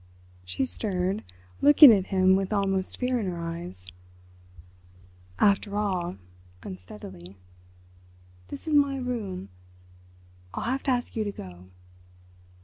[0.45, 1.23] She stirred,
[1.61, 3.85] looking at him with almost fear in her eyes.
[5.37, 9.49] "After all"—unsteadily—"this is my room;
[10.55, 11.65] I'll have to ask you to go."